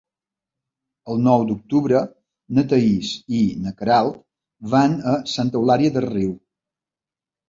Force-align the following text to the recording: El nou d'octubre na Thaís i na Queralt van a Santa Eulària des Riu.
El 1.15 1.19
nou 1.25 1.43
d'octubre 1.49 1.99
na 2.59 2.63
Thaís 2.71 3.11
i 3.39 3.41
na 3.65 3.73
Queralt 3.81 4.17
van 4.71 4.97
a 5.13 5.13
Santa 5.35 5.61
Eulària 5.61 5.93
des 5.99 6.07
Riu. 6.13 6.33